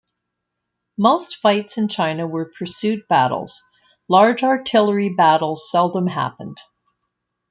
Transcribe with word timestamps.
Most 0.97 1.35
fights 1.43 1.77
in 1.77 1.87
China 1.87 2.25
were 2.25 2.51
pursuit 2.57 3.07
battles; 3.07 3.61
large 4.07 4.41
artillery 4.41 5.09
battles 5.13 5.69
seldom 5.69 6.07
happened. 6.07 6.59